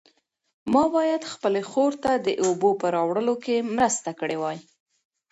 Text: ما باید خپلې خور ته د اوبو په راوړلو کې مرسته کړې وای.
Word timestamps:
ما 0.73 0.83
باید 0.95 1.21
خپلې 1.33 1.61
خور 1.69 1.91
ته 2.03 2.11
د 2.17 2.27
اوبو 2.45 2.69
په 2.81 2.87
راوړلو 2.95 3.35
کې 3.43 3.67
مرسته 3.75 4.09
کړې 4.19 4.37
وای. 4.41 4.57